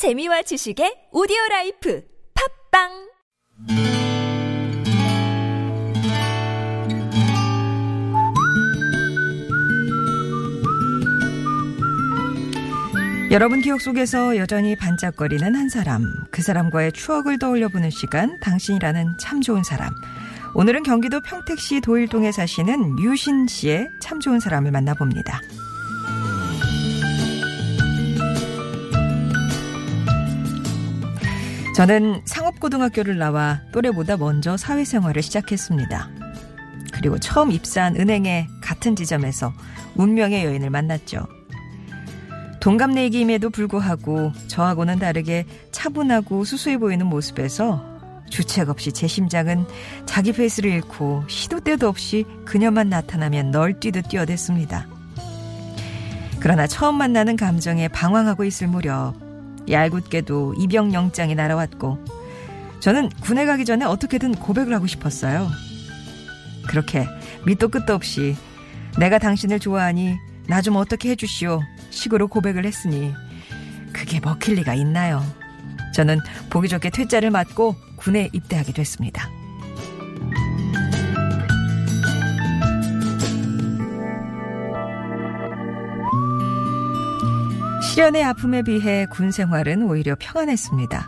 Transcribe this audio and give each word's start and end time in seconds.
재미와 0.00 0.40
지식의 0.40 1.12
오디오 1.12 1.36
라이프 1.50 2.02
팟빵 2.72 2.88
여러분 13.30 13.60
기억 13.60 13.82
속에서 13.82 14.38
여전히 14.38 14.74
반짝거리는 14.74 15.54
한 15.54 15.68
사람, 15.68 16.06
그 16.30 16.40
사람과의 16.40 16.92
추억을 16.92 17.38
떠올려 17.38 17.68
보는 17.68 17.90
시간, 17.90 18.40
당신이라는 18.40 19.18
참 19.20 19.42
좋은 19.42 19.62
사람. 19.62 19.90
오늘은 20.54 20.82
경기도 20.82 21.20
평택시 21.20 21.82
도일동에 21.82 22.32
사시는 22.32 23.00
유신 23.00 23.46
씨의 23.46 23.90
참 24.00 24.18
좋은 24.18 24.40
사람을 24.40 24.70
만나봅니다. 24.70 25.42
저는 31.74 32.22
상업고등학교를 32.24 33.16
나와 33.16 33.60
또래보다 33.72 34.16
먼저 34.16 34.56
사회생활을 34.56 35.22
시작했습니다. 35.22 36.10
그리고 36.92 37.18
처음 37.18 37.52
입사한 37.52 37.96
은행의 37.96 38.48
같은 38.60 38.96
지점에서 38.96 39.52
운명의 39.94 40.44
여인을 40.44 40.70
만났죠. 40.70 41.26
동갑내기임에도 42.60 43.50
불구하고 43.50 44.32
저하고는 44.48 44.98
다르게 44.98 45.46
차분하고 45.72 46.44
수수해 46.44 46.76
보이는 46.76 47.06
모습에서 47.06 47.82
주책 48.28 48.68
없이 48.68 48.92
제 48.92 49.06
심장은 49.06 49.64
자기 50.04 50.32
페이스를 50.32 50.70
잃고 50.70 51.24
시도 51.28 51.60
때도 51.60 51.88
없이 51.88 52.26
그녀만 52.44 52.90
나타나면 52.90 53.50
널뛰듯 53.50 54.08
뛰어댔습니다. 54.08 54.86
그러나 56.38 56.66
처음 56.66 56.96
만나는 56.96 57.36
감정에 57.36 57.88
방황하고 57.88 58.44
있을 58.44 58.68
무렵 58.68 59.29
얄궂게도 59.68 60.54
입영 60.58 60.92
영장이 60.92 61.34
날아왔고 61.34 61.98
저는 62.80 63.08
군에 63.20 63.44
가기 63.44 63.64
전에 63.64 63.84
어떻게든 63.84 64.34
고백을 64.36 64.72
하고 64.74 64.86
싶었어요. 64.86 65.48
그렇게 66.66 67.06
밑도 67.46 67.68
끝도 67.68 67.94
없이 67.94 68.36
내가 68.98 69.18
당신을 69.18 69.60
좋아하니 69.60 70.16
나 70.46 70.62
좀 70.62 70.76
어떻게 70.76 71.10
해주시오 71.10 71.60
식으로 71.90 72.28
고백을 72.28 72.64
했으니 72.64 73.12
그게 73.92 74.18
먹힐 74.20 74.54
리가 74.56 74.74
있나요? 74.74 75.24
저는 75.94 76.18
보기 76.50 76.68
좋게 76.68 76.90
퇴짜를 76.90 77.30
맞고 77.30 77.76
군에 77.96 78.28
입대하게 78.32 78.72
됐습니다. 78.72 79.28
시련의 88.00 88.24
아픔에 88.24 88.62
비해 88.62 89.04
군 89.10 89.30
생활은 89.30 89.82
오히려 89.82 90.16
평안했습니다. 90.18 91.06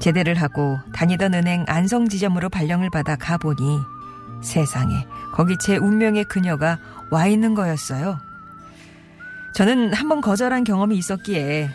제대를 0.00 0.36
하고 0.36 0.78
다니던 0.94 1.34
은행 1.34 1.66
안성 1.68 2.08
지점으로 2.08 2.48
발령을 2.48 2.88
받아 2.88 3.14
가보니 3.14 3.78
세상에 4.40 5.06
거기 5.34 5.54
제 5.58 5.76
운명의 5.76 6.24
그녀가 6.24 6.78
와 7.10 7.26
있는 7.26 7.54
거였어요. 7.54 8.18
저는 9.54 9.92
한 9.92 10.08
번 10.08 10.22
거절한 10.22 10.64
경험이 10.64 10.96
있었기에 10.96 11.68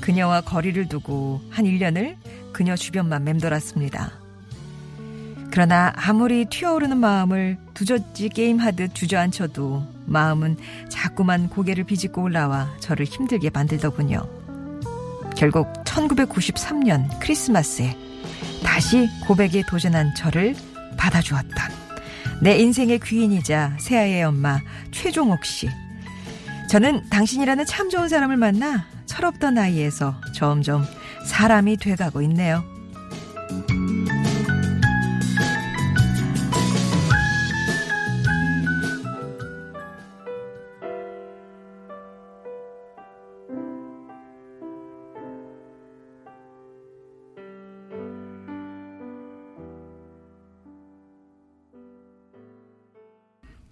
그녀와 0.00 0.40
거리를 0.40 0.88
두고 0.88 1.40
한 1.50 1.64
1년을 1.64 2.16
그녀 2.52 2.74
주변만 2.74 3.22
맴돌았습니다. 3.22 4.10
그러나 5.52 5.92
아무리 5.94 6.46
튀어오르는 6.46 6.96
마음을 6.96 7.58
두저지 7.74 8.30
게임하듯 8.30 8.96
주저앉혀도 8.96 9.86
마음은 10.12 10.56
자꾸만 10.88 11.48
고개를 11.48 11.84
비집고 11.84 12.22
올라와 12.22 12.70
저를 12.78 13.06
힘들게 13.06 13.50
만들더군요. 13.50 14.28
결국 15.36 15.72
1993년 15.84 17.08
크리스마스에 17.20 17.96
다시 18.62 19.08
고백에 19.26 19.62
도전한 19.68 20.14
저를 20.14 20.54
받아주었던 20.96 21.50
내 22.42 22.58
인생의 22.58 23.00
귀인이자 23.00 23.78
새아이의 23.80 24.24
엄마 24.24 24.60
최종옥 24.90 25.44
씨. 25.44 25.68
저는 26.68 27.08
당신이라는 27.10 27.66
참 27.66 27.90
좋은 27.90 28.08
사람을 28.08 28.36
만나 28.36 28.86
철없던 29.06 29.54
나이에서 29.54 30.14
점점 30.34 30.84
사람이 31.26 31.76
돼가고 31.76 32.22
있네요. 32.22 32.71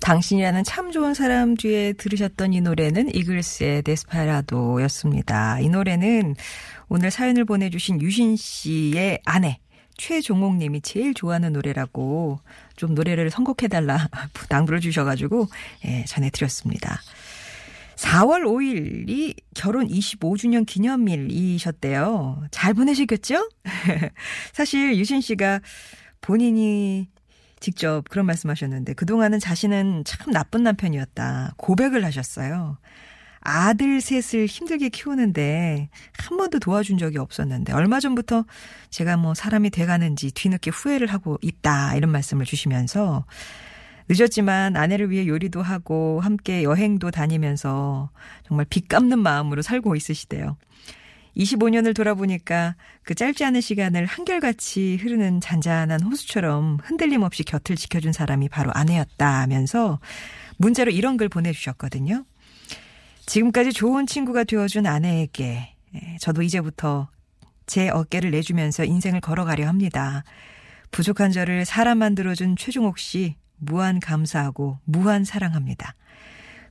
당신이라는 0.01 0.65
참 0.65 0.91
좋은 0.91 1.15
사람 1.15 1.55
뒤에 1.57 1.93
들으셨던 1.93 2.53
이 2.53 2.61
노래는 2.61 3.15
이글스의 3.15 3.83
데스파라도였습니다. 3.83 5.61
이 5.61 5.69
노래는 5.69 6.35
오늘 6.89 7.11
사연을 7.11 7.45
보내주신 7.45 8.01
유신 8.01 8.37
씨의 8.37 9.21
아내 9.25 9.59
최종옥 9.97 10.57
님이 10.57 10.81
제일 10.81 11.13
좋아하는 11.13 11.53
노래라고 11.53 12.41
좀 12.77 12.95
노래를 12.95 13.31
선곡해달라 13.31 14.09
당부를 14.49 14.81
주셔가지고 14.81 15.47
예, 15.85 16.05
전해드렸습니다. 16.07 17.01
4월 17.97 18.45
5일이 18.45 19.35
결혼 19.55 19.87
25주년 19.87 20.65
기념일이셨대요. 20.65 22.45
잘 22.51 22.73
보내시겠죠? 22.73 23.51
사실 24.55 24.97
유신 24.97 25.21
씨가 25.21 25.61
본인이 26.23 27.09
직접 27.61 28.05
그런 28.09 28.27
말씀하셨는데 28.27 28.95
그동안은 28.95 29.39
자신은 29.39 30.05
참 30.05 30.33
나쁜 30.33 30.63
남편이었다. 30.63 31.55
고백을 31.57 32.05
하셨어요. 32.05 32.79
아들 33.43 34.01
셋을 34.01 34.47
힘들게 34.47 34.91
키우는데 34.91 35.89
한 36.19 36.37
번도 36.37 36.59
도와준 36.59 36.99
적이 36.99 37.19
없었는데 37.19 37.73
얼마 37.73 38.01
전부터 38.01 38.45
제가 38.91 39.17
뭐 39.17 39.35
사람이 39.35 39.71
돼가는지 39.71 40.31
뒤늦게 40.31 40.71
후회를 40.71 41.07
하고 41.07 41.39
있다 41.41 41.97
이런 41.97 42.11
말씀을 42.11 42.45
주시면서 42.45 43.25
늦었지만 44.09 44.77
아내를 44.77 45.11
위해 45.11 45.27
요리도 45.27 45.63
하고 45.63 46.21
함께 46.21 46.65
여행도 46.65 47.11
다니면서 47.11 48.11
정말 48.47 48.67
빚 48.69 48.89
갚는 48.89 49.19
마음으로 49.21 49.63
살고 49.63 49.95
있으시대요. 49.97 50.57
25년을 51.37 51.95
돌아보니까 51.95 52.75
그 53.03 53.15
짧지 53.15 53.45
않은 53.45 53.61
시간을 53.61 54.07
한결같이 54.07 54.97
흐르는 55.01 55.41
잔잔한 55.41 56.03
호수처럼 56.03 56.79
흔들림 56.83 57.23
없이 57.23 57.45
곁을 57.45 57.77
지켜준 57.77 58.13
사람이 58.13 58.49
바로 58.49 58.71
아내였다 58.75 59.41
하면서 59.41 60.01
문자로 60.59 60.91
이런 60.91 61.17
글 61.17 61.29
보내주셨거든요. 61.29 62.25
지금까지 63.27 63.73
좋은 63.73 64.07
친구가 64.07 64.45
되어준 64.45 64.87
아내에게 64.87 65.75
예, 65.95 66.17
저도 66.21 66.43
이제부터 66.43 67.09
제 67.67 67.89
어깨를 67.89 68.31
내주면서 68.33 68.85
인생을 68.85 69.21
걸어가려 69.21 69.67
합니다. 69.67 70.25
부족한 70.91 71.31
저를 71.31 71.65
사람 71.65 71.99
만들어준 71.99 72.57
최종옥 72.57 72.99
씨 72.99 73.37
무한 73.57 74.01
감사하고 74.01 74.79
무한 74.85 75.25
사랑합니다. 75.25 75.95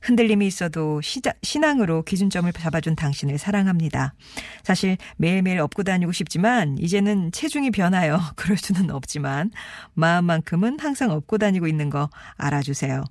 흔들림이 0.00 0.46
있어도 0.46 1.00
시자, 1.00 1.32
신앙으로 1.42 2.02
기준점을 2.02 2.52
잡아준 2.52 2.96
당신을 2.96 3.38
사랑합니다. 3.38 4.14
사실 4.62 4.96
매일매일 5.16 5.60
업고 5.60 5.82
다니고 5.82 6.12
싶지만 6.12 6.76
이제는 6.78 7.32
체중이 7.32 7.70
변하여 7.70 8.18
그럴 8.36 8.56
수는 8.56 8.90
없지만 8.90 9.50
마음만큼은 9.94 10.78
항상 10.80 11.10
업고 11.10 11.38
다니고 11.38 11.66
있는 11.66 11.90
거 11.90 12.08
알아주세요. 12.36 13.04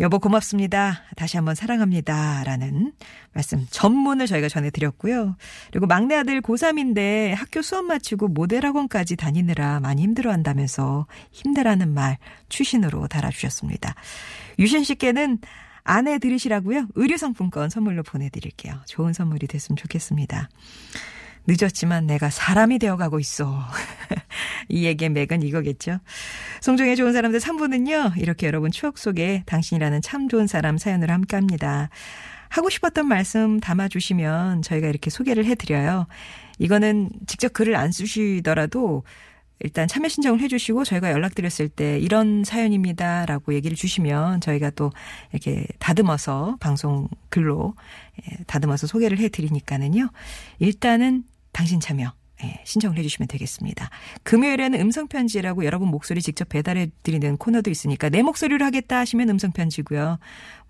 여보 0.00 0.18
고맙습니다. 0.18 1.02
다시 1.16 1.36
한번 1.36 1.54
사랑합니다. 1.54 2.44
라는 2.44 2.92
말씀 3.32 3.66
전문을 3.70 4.26
저희가 4.26 4.48
전해드렸고요. 4.48 5.36
그리고 5.70 5.86
막내 5.86 6.16
아들 6.16 6.40
고3인데 6.40 7.34
학교 7.34 7.62
수업 7.62 7.84
마치고 7.84 8.28
모델학원까지 8.28 9.16
다니느라 9.16 9.80
많이 9.80 10.02
힘들어 10.02 10.32
한다면서 10.32 11.06
힘들어하는 11.32 11.92
말 11.92 12.18
추신으로 12.48 13.06
달아주셨습니다. 13.08 13.94
유신 14.58 14.82
씨께는 14.84 15.38
아내 15.84 16.18
들으시라고요? 16.18 16.88
의류상품권 16.94 17.70
선물로 17.70 18.02
보내드릴게요. 18.02 18.74
좋은 18.86 19.12
선물이 19.12 19.46
됐으면 19.46 19.76
좋겠습니다. 19.76 20.48
늦었지만 21.46 22.06
내가 22.06 22.28
사람이 22.28 22.78
되어가고 22.78 23.18
있어. 23.20 23.58
이 24.68 24.84
얘기의 24.84 25.08
맥은 25.08 25.42
이거겠죠. 25.42 25.98
송정의 26.60 26.94
좋은 26.96 27.14
사람들 27.14 27.40
3부는요. 27.40 28.18
이렇게 28.18 28.46
여러분 28.46 28.70
추억 28.70 28.98
속에 28.98 29.44
당신이라는 29.46 30.02
참 30.02 30.28
좋은 30.28 30.46
사람 30.46 30.76
사연을 30.76 31.10
함께 31.10 31.36
합니다. 31.36 31.88
하고 32.50 32.68
싶었던 32.68 33.06
말씀 33.06 33.60
담아주시면 33.60 34.62
저희가 34.62 34.88
이렇게 34.88 35.10
소개를 35.10 35.46
해드려요. 35.46 36.06
이거는 36.58 37.10
직접 37.26 37.52
글을 37.52 37.76
안 37.76 37.92
쓰시더라도 37.92 39.04
일단 39.60 39.88
참여 39.88 40.08
신청을 40.08 40.40
해주시고 40.40 40.84
저희가 40.84 41.10
연락드렸을 41.10 41.68
때 41.68 41.98
이런 41.98 42.44
사연입니다라고 42.44 43.54
얘기를 43.54 43.76
주시면 43.76 44.40
저희가 44.40 44.70
또 44.70 44.90
이렇게 45.32 45.66
다듬어서 45.78 46.56
방송 46.60 47.08
글로 47.28 47.74
예, 48.22 48.36
다듬어서 48.46 48.86
소개를 48.86 49.18
해드리니까는요. 49.18 50.10
일단은 50.60 51.24
당신 51.52 51.80
참여 51.80 52.12
예, 52.44 52.60
신청을 52.64 52.98
해주시면 52.98 53.28
되겠습니다. 53.28 53.90
금요일에는 54.22 54.80
음성편지라고 54.80 55.64
여러분 55.64 55.88
목소리 55.88 56.22
직접 56.22 56.48
배달해드리는 56.48 57.36
코너도 57.36 57.70
있으니까 57.70 58.08
내 58.08 58.22
목소리로 58.22 58.64
하겠다 58.64 58.98
하시면 58.98 59.28
음성편지고요. 59.30 60.18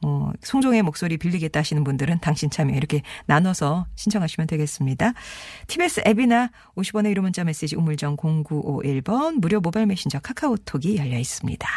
뭐 0.00 0.32
송종의 0.43 0.82
목소리 0.82 1.17
빌리겠다 1.19 1.61
하시는 1.61 1.85
분들은 1.85 2.20
당신 2.20 2.50
참여 2.50 2.75
이렇게 2.75 3.03
나눠서 3.26 3.87
신청하시면 3.97 4.47
되겠습니다. 4.47 5.12
TBS 5.67 6.03
앱이나 6.06 6.50
50원의 6.76 7.15
1호 7.15 7.20
문자 7.20 7.44
메시지 7.44 7.76
우물정 7.76 8.17
0951번 8.17 9.41
무료 9.41 9.61
모바일 9.61 9.87
메신저 9.87 10.20
카카오톡이 10.20 10.97
열려 10.97 11.19
있습니다. 11.19 11.69